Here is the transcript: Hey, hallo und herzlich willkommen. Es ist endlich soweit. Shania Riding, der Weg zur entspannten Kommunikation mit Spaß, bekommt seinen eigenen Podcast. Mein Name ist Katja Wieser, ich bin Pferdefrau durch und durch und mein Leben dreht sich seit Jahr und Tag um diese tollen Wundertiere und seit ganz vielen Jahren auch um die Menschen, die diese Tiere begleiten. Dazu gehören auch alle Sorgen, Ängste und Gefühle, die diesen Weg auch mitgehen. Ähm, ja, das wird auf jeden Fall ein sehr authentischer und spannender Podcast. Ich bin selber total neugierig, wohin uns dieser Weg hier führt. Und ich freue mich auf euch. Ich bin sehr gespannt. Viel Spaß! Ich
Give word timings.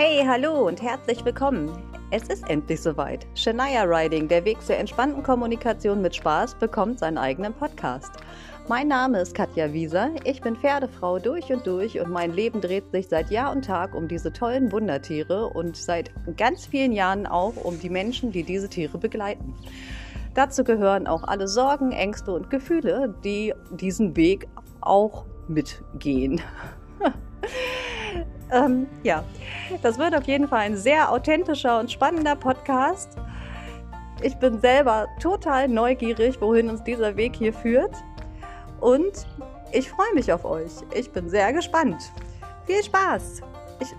Hey, 0.00 0.24
hallo 0.24 0.68
und 0.68 0.80
herzlich 0.80 1.24
willkommen. 1.24 1.76
Es 2.12 2.28
ist 2.28 2.48
endlich 2.48 2.80
soweit. 2.80 3.26
Shania 3.34 3.82
Riding, 3.82 4.28
der 4.28 4.44
Weg 4.44 4.62
zur 4.62 4.76
entspannten 4.76 5.24
Kommunikation 5.24 6.00
mit 6.00 6.14
Spaß, 6.14 6.54
bekommt 6.54 7.00
seinen 7.00 7.18
eigenen 7.18 7.52
Podcast. 7.52 8.12
Mein 8.68 8.86
Name 8.86 9.18
ist 9.18 9.34
Katja 9.34 9.72
Wieser, 9.72 10.10
ich 10.22 10.40
bin 10.40 10.54
Pferdefrau 10.54 11.18
durch 11.18 11.52
und 11.52 11.66
durch 11.66 11.98
und 11.98 12.12
mein 12.12 12.32
Leben 12.32 12.60
dreht 12.60 12.92
sich 12.92 13.08
seit 13.08 13.32
Jahr 13.32 13.50
und 13.50 13.64
Tag 13.64 13.92
um 13.96 14.06
diese 14.06 14.32
tollen 14.32 14.70
Wundertiere 14.70 15.48
und 15.48 15.76
seit 15.76 16.12
ganz 16.36 16.66
vielen 16.66 16.92
Jahren 16.92 17.26
auch 17.26 17.56
um 17.56 17.80
die 17.80 17.90
Menschen, 17.90 18.30
die 18.30 18.44
diese 18.44 18.68
Tiere 18.68 18.98
begleiten. 18.98 19.52
Dazu 20.32 20.62
gehören 20.62 21.08
auch 21.08 21.24
alle 21.24 21.48
Sorgen, 21.48 21.90
Ängste 21.90 22.30
und 22.30 22.50
Gefühle, 22.50 23.16
die 23.24 23.52
diesen 23.72 24.14
Weg 24.14 24.46
auch 24.80 25.24
mitgehen. 25.48 26.40
Ähm, 28.52 28.86
ja, 29.02 29.24
das 29.82 29.98
wird 29.98 30.14
auf 30.14 30.24
jeden 30.24 30.48
Fall 30.48 30.60
ein 30.60 30.76
sehr 30.76 31.10
authentischer 31.10 31.78
und 31.80 31.90
spannender 31.90 32.36
Podcast. 32.36 33.16
Ich 34.22 34.36
bin 34.36 34.60
selber 34.60 35.06
total 35.20 35.68
neugierig, 35.68 36.40
wohin 36.40 36.68
uns 36.70 36.82
dieser 36.82 37.16
Weg 37.16 37.36
hier 37.36 37.52
führt. 37.52 37.94
Und 38.80 39.26
ich 39.72 39.90
freue 39.90 40.14
mich 40.14 40.32
auf 40.32 40.44
euch. 40.44 40.72
Ich 40.94 41.10
bin 41.10 41.28
sehr 41.28 41.52
gespannt. 41.52 42.12
Viel 42.66 42.82
Spaß! 42.82 43.42
Ich 43.80 43.94